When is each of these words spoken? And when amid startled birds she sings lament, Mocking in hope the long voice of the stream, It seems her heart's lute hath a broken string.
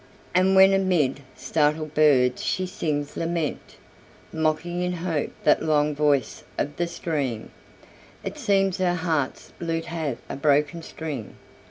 And 0.33 0.55
when 0.55 0.73
amid 0.73 1.19
startled 1.35 1.93
birds 1.93 2.43
she 2.43 2.65
sings 2.65 3.15
lament, 3.15 3.75
Mocking 4.33 4.81
in 4.81 4.93
hope 4.93 5.29
the 5.43 5.59
long 5.61 5.93
voice 5.93 6.43
of 6.57 6.75
the 6.77 6.87
stream, 6.87 7.51
It 8.23 8.39
seems 8.39 8.79
her 8.79 8.95
heart's 8.95 9.53
lute 9.59 9.85
hath 9.85 10.17
a 10.27 10.35
broken 10.35 10.81
string. 10.81 11.35